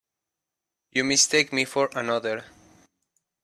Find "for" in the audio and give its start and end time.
1.63-1.91